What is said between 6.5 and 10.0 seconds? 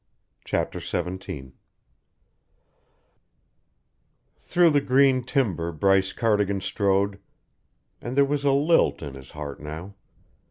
strode, and there was a lilt in his heart now.